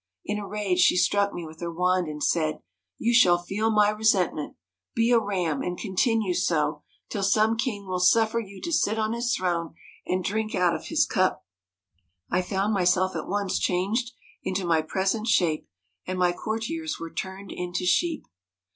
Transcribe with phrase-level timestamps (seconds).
[0.25, 2.63] 'In a rage she struck me with her wand, and said:'"
[2.97, 4.55] You shall feel my resentment.
[4.95, 9.13] Be a Ram, and continue so, till some king will suffer you to sit on
[9.13, 9.75] his throne
[10.07, 11.45] and drink out of his cup."'
[12.31, 15.67] I found myself at once changed into my present shape,
[16.07, 18.25] and my courtiers were turned into sheep.'